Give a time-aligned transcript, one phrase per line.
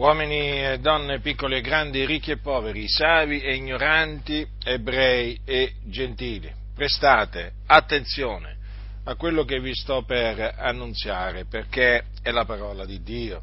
[0.00, 6.50] uomini e donne, piccoli e grandi, ricchi e poveri, savi e ignoranti, ebrei e gentili.
[6.74, 8.56] Prestate attenzione
[9.04, 13.42] a quello che vi sto per annunziare, perché è la parola di Dio.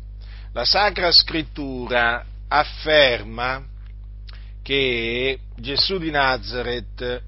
[0.53, 3.63] La Sacra Scrittura afferma
[4.63, 7.21] che Gesù di Nazareth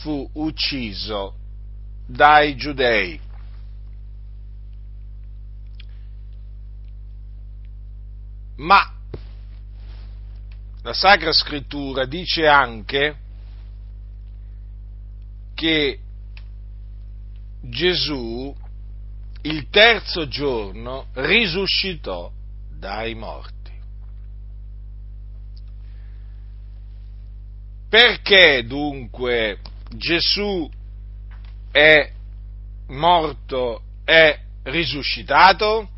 [0.00, 1.36] fu ucciso
[2.06, 3.18] dai giudei
[8.60, 8.92] Ma
[10.82, 13.16] la Sacra Scrittura dice anche
[15.54, 15.98] che
[17.62, 18.54] Gesù
[19.42, 22.30] il terzo giorno risuscitò
[22.70, 23.58] dai morti.
[27.88, 30.68] Perché dunque Gesù
[31.70, 32.12] è
[32.88, 35.88] morto, è risuscitato?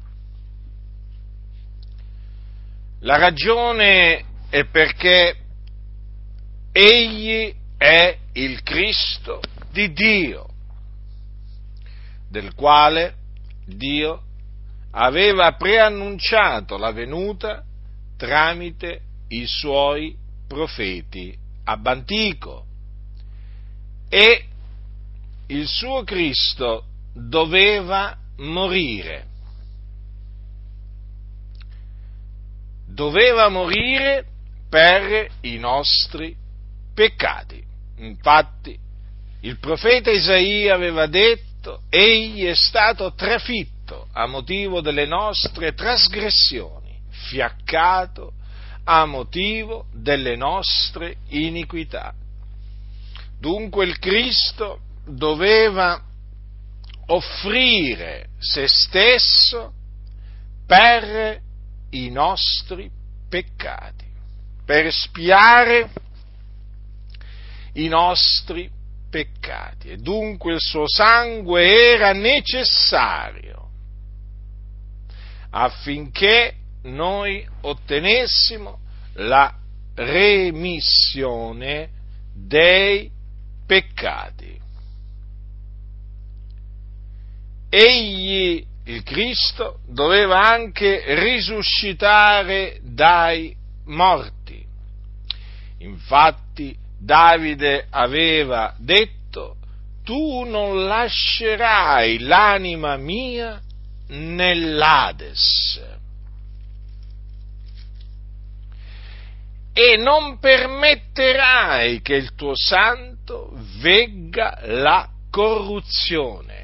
[3.04, 5.36] La ragione è perché
[6.70, 9.40] egli è il Cristo
[9.72, 10.46] di Dio,
[12.30, 13.14] del quale
[13.66, 14.22] Dio
[14.92, 17.64] aveva preannunciato la venuta
[18.16, 20.16] tramite i suoi
[20.46, 22.04] profeti ab
[24.08, 24.44] e
[25.46, 29.26] il suo Cristo doveva morire
[32.92, 34.24] doveva morire
[34.68, 36.34] per i nostri
[36.94, 37.62] peccati.
[37.98, 38.78] Infatti,
[39.40, 48.32] il profeta Isaia aveva detto, egli è stato trafitto a motivo delle nostre trasgressioni, fiaccato
[48.84, 52.14] a motivo delle nostre iniquità.
[53.38, 56.00] Dunque il Cristo doveva
[57.06, 59.72] offrire se stesso
[60.66, 61.40] per
[61.92, 62.90] i nostri
[63.28, 64.04] peccati,
[64.64, 65.90] per spiare
[67.74, 68.70] i nostri
[69.10, 69.90] peccati.
[69.90, 73.52] E dunque il suo sangue era necessario
[75.50, 78.78] affinché noi ottenessimo
[79.14, 79.54] la
[79.94, 81.90] remissione
[82.34, 83.10] dei
[83.66, 84.60] peccati.
[87.68, 94.62] Egli il Cristo doveva anche risuscitare dai morti.
[95.78, 99.56] Infatti Davide aveva detto,
[100.04, 103.60] tu non lascerai l'anima mia
[104.08, 105.80] nell'Ades
[109.72, 116.61] e non permetterai che il tuo santo vegga la corruzione.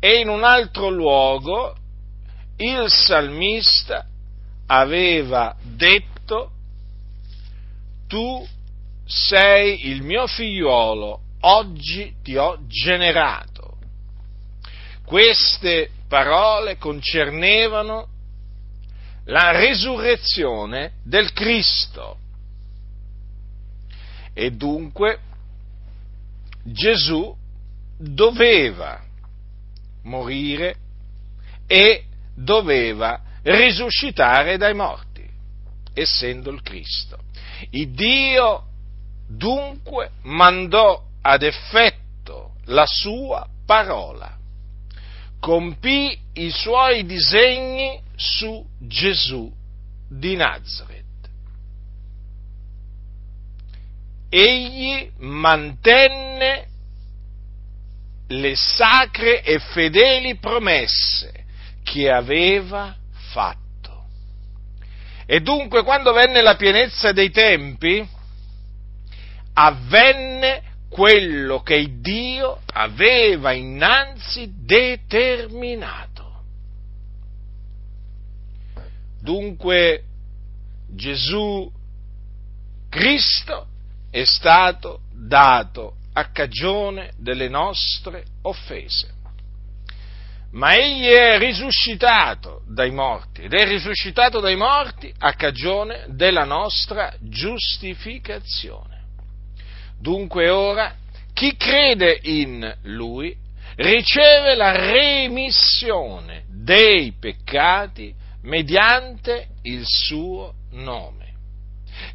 [0.00, 1.74] E in un altro luogo
[2.56, 4.06] il salmista
[4.66, 6.52] aveva detto,
[8.06, 8.46] tu
[9.04, 13.76] sei il mio figliuolo, oggi ti ho generato.
[15.04, 18.08] Queste parole concernevano
[19.24, 22.18] la resurrezione del Cristo.
[24.34, 25.18] E dunque
[26.64, 27.34] Gesù
[27.98, 29.02] doveva
[30.02, 30.76] morire
[31.66, 32.04] e
[32.34, 35.28] doveva risuscitare dai morti,
[35.94, 37.18] essendo il Cristo.
[37.70, 38.64] Il Dio
[39.28, 44.36] dunque mandò ad effetto la sua parola,
[45.40, 49.52] compì i suoi disegni su Gesù
[50.08, 51.04] di Nazareth.
[54.30, 56.67] Egli mantenne
[58.28, 61.44] le sacre e fedeli promesse
[61.82, 62.94] che aveva
[63.32, 63.66] fatto.
[65.26, 68.06] E dunque quando venne la pienezza dei tempi,
[69.54, 76.16] avvenne quello che Dio aveva innanzi determinato.
[79.20, 80.04] Dunque
[80.90, 81.70] Gesù
[82.88, 83.66] Cristo
[84.10, 89.14] è stato dato a cagione delle nostre offese.
[90.50, 97.14] Ma egli è risuscitato dai morti ed è risuscitato dai morti a cagione della nostra
[97.20, 99.02] giustificazione.
[100.00, 100.94] Dunque ora
[101.32, 103.36] chi crede in lui
[103.76, 108.12] riceve la remissione dei peccati
[108.42, 111.17] mediante il suo nome.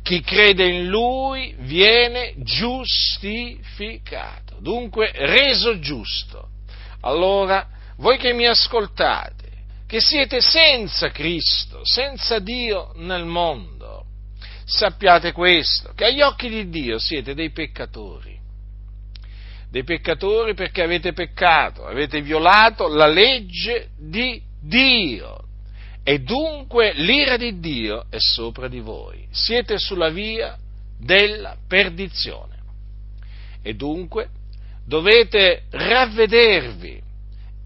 [0.01, 6.50] Chi crede in Lui viene giustificato, dunque reso giusto.
[7.01, 9.51] Allora, voi che mi ascoltate,
[9.88, 14.06] che siete senza Cristo, senza Dio nel mondo.
[14.65, 18.39] Sappiate questo, che agli occhi di Dio siete dei peccatori.
[19.69, 25.44] Dei peccatori perché avete peccato, avete violato la legge di Dio
[26.03, 29.25] e dunque l'ira di Dio è sopra di voi.
[29.31, 30.57] Siete sulla via
[31.00, 32.51] della perdizione.
[33.61, 34.27] E dunque
[34.85, 37.01] dovete ravvedervi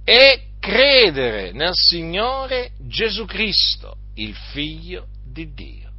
[0.04, 5.90] e credere nel Signore Gesù Cristo, il Figlio di Dio,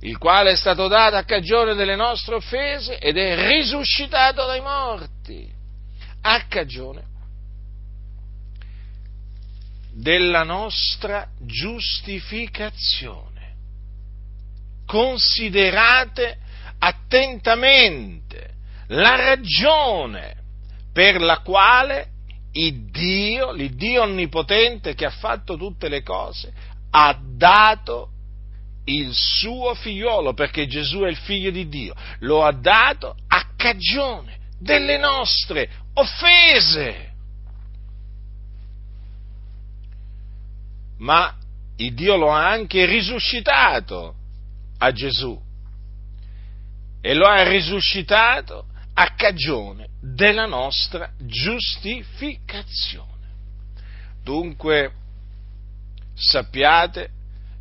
[0.00, 5.48] il quale è stato dato a cagione delle nostre offese ed è risuscitato dai morti,
[6.22, 7.09] a cagione
[10.00, 13.28] della nostra giustificazione.
[14.86, 16.38] Considerate
[16.78, 18.54] attentamente
[18.88, 20.36] la ragione
[20.92, 22.08] per la quale
[22.52, 26.52] il Dio, l'Iddio onnipotente che ha fatto tutte le cose,
[26.90, 28.08] ha dato
[28.86, 34.38] il suo figliolo, perché Gesù è il figlio di Dio, lo ha dato a cagione
[34.58, 37.09] delle nostre offese.
[41.00, 41.36] Ma
[41.76, 44.14] il Dio lo ha anche risuscitato
[44.78, 45.38] a Gesù
[47.00, 53.08] e lo ha risuscitato a cagione della nostra giustificazione.
[54.22, 54.92] Dunque
[56.14, 57.08] sappiate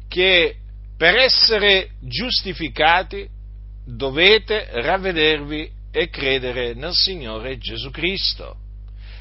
[0.09, 0.55] che
[0.97, 3.25] per essere giustificati
[3.85, 8.57] dovete ravvedervi e credere nel Signore Gesù Cristo,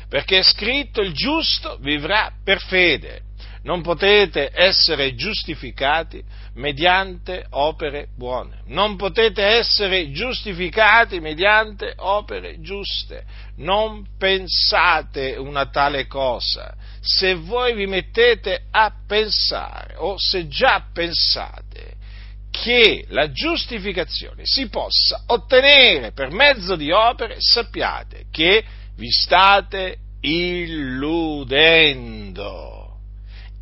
[0.08, 3.26] perché è scritto il giusto vivrà per fede
[3.62, 6.22] non potete essere giustificati
[6.54, 13.24] mediante opere buone, non potete essere giustificati mediante opere giuste,
[13.56, 16.74] non pensate una tale cosa.
[17.00, 21.96] Se voi vi mettete a pensare o se già pensate
[22.50, 28.64] che la giustificazione si possa ottenere per mezzo di opere, sappiate che
[28.96, 31.38] vi state illudendo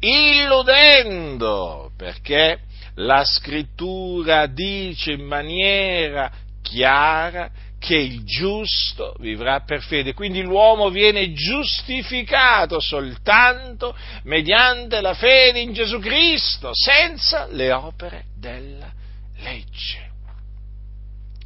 [0.00, 2.60] illudendo, perché
[2.96, 6.30] la scrittura dice in maniera
[6.62, 10.14] chiara che il giusto vivrà per fede.
[10.14, 18.90] Quindi l'uomo viene giustificato soltanto mediante la fede in Gesù Cristo, senza le opere della
[19.38, 20.10] legge.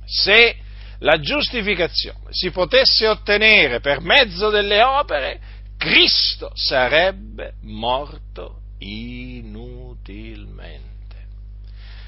[0.06, 0.56] Se
[1.00, 5.40] la giustificazione si potesse ottenere per mezzo delle opere,
[5.80, 10.88] Cristo sarebbe morto inutilmente.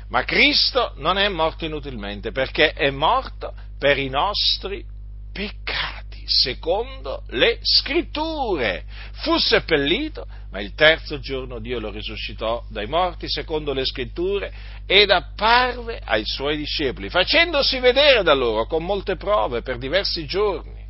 [0.08, 4.84] Ma Cristo non è morto inutilmente perché è morto per i nostri
[5.32, 8.84] peccati, secondo le scritture.
[9.22, 14.52] Fu seppellito, ma il terzo giorno Dio lo risuscitò dai morti, secondo le scritture,
[14.84, 20.84] ed apparve ai suoi discepoli, facendosi vedere da loro con molte prove per diversi giorni.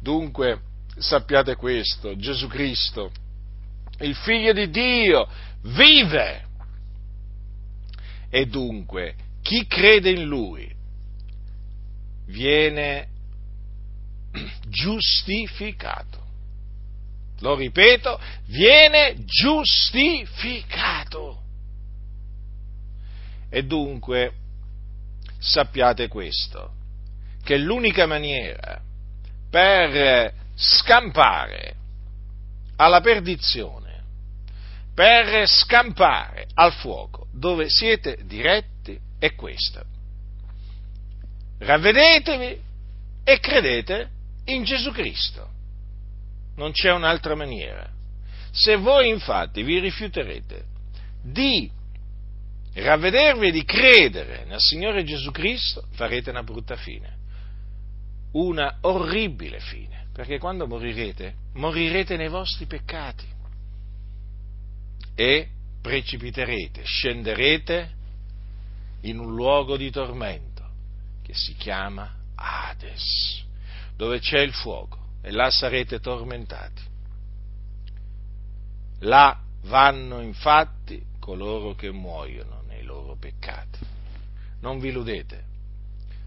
[0.00, 3.12] Dunque, sappiate questo, Gesù Cristo,
[4.00, 5.26] il figlio di Dio,
[5.62, 6.42] vive.
[8.28, 10.70] E dunque, chi crede in lui
[12.26, 13.08] viene
[14.68, 16.22] giustificato.
[17.40, 21.42] Lo ripeto, viene giustificato.
[23.50, 24.32] E dunque
[25.38, 26.72] sappiate questo,
[27.44, 28.80] che l'unica maniera
[29.50, 31.74] per scampare
[32.76, 34.02] alla perdizione,
[34.94, 39.84] per scampare al fuoco dove siete diretti è questa.
[41.58, 42.60] Ravvedetevi
[43.24, 44.08] e credete
[44.46, 45.48] in Gesù Cristo.
[46.56, 47.88] Non c'è un'altra maniera.
[48.52, 50.64] Se voi infatti vi rifiuterete
[51.22, 51.68] di
[52.74, 57.16] ravvedervi e di credere nel Signore Gesù Cristo, farete una brutta fine,
[58.34, 63.26] una orribile fine perché quando morirete, morirete nei vostri peccati
[65.16, 65.48] e
[65.80, 67.90] precipiterete, scenderete
[69.02, 70.64] in un luogo di tormento
[71.22, 73.44] che si chiama Hades,
[73.96, 76.82] dove c'è il fuoco e là sarete tormentati.
[79.00, 83.78] Là vanno infatti coloro che muoiono nei loro peccati.
[84.60, 85.44] Non vi illudete.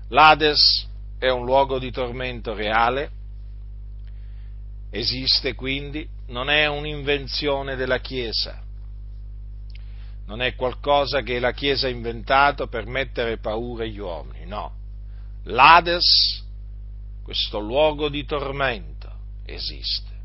[0.09, 0.87] L'Hades
[1.17, 3.11] è un luogo di tormento reale
[4.89, 8.61] Esiste quindi, non è un'invenzione della Chiesa,
[10.25, 14.75] non è qualcosa che la Chiesa ha inventato per mettere paura agli uomini, no.
[15.43, 16.43] L'Ades,
[17.21, 19.11] questo luogo di tormento,
[19.45, 20.15] esiste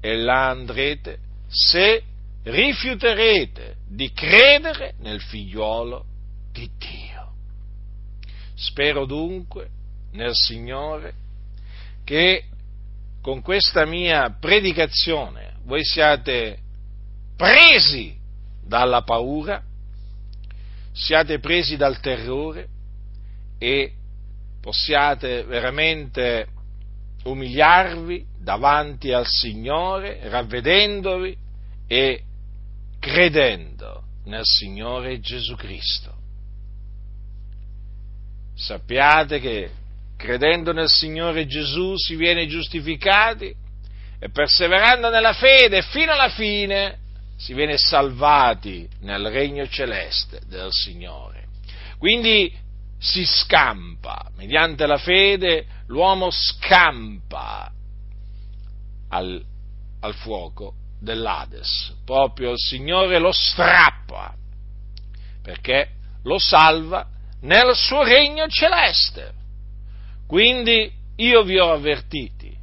[0.00, 2.02] e là andrete se
[2.42, 6.04] rifiuterete di credere nel figliuolo
[6.52, 7.32] di Dio.
[8.54, 9.68] Spero dunque
[10.12, 11.14] nel Signore
[12.04, 12.44] che
[13.20, 16.58] con questa mia predicazione voi siate
[17.36, 18.16] presi
[18.64, 19.62] dalla paura,
[20.92, 22.68] siate presi dal terrore
[23.58, 23.92] e
[24.60, 26.48] possiate veramente
[27.24, 31.36] umiliarvi davanti al Signore, ravvedendovi
[31.86, 32.22] e
[32.98, 36.14] credendo nel Signore Gesù Cristo.
[38.54, 39.70] Sappiate che
[40.22, 43.52] credendo nel Signore Gesù si viene giustificati
[44.20, 46.98] e perseverando nella fede fino alla fine
[47.36, 51.46] si viene salvati nel regno celeste del Signore.
[51.98, 52.54] Quindi
[53.00, 57.68] si scampa, mediante la fede l'uomo scampa
[59.08, 59.44] al,
[60.02, 64.32] al fuoco dell'Ades, proprio il Signore lo strappa,
[65.42, 65.88] perché
[66.22, 67.08] lo salva
[67.40, 69.40] nel suo regno celeste.
[70.32, 72.56] Quindi io vi ho avvertiti,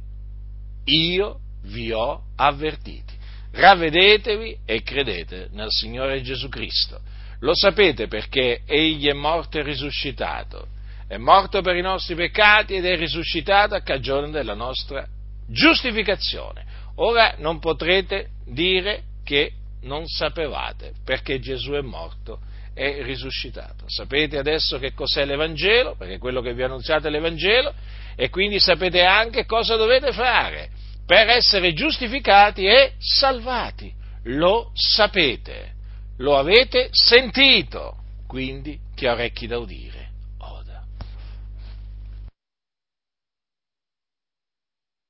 [0.86, 3.14] io vi ho avvertiti.
[3.52, 7.00] Ravvedetevi e credete nel Signore Gesù Cristo.
[7.38, 10.66] Lo sapete perché Egli è morto e risuscitato.
[11.06, 15.06] È morto per i nostri peccati ed è risuscitato a cagione della nostra
[15.46, 16.64] giustificazione.
[16.96, 22.40] Ora non potrete dire che non sapevate, perché Gesù è morto
[22.74, 23.84] e risuscitato.
[23.86, 27.74] Sapete adesso che cos'è l'Evangelo, perché quello che vi ho annunziato è l'Evangelo,
[28.16, 30.70] e quindi sapete anche cosa dovete fare
[31.06, 33.92] per essere giustificati e salvati.
[34.24, 35.72] Lo sapete,
[36.18, 37.96] lo avete sentito,
[38.26, 39.99] quindi chi ha orecchi da udire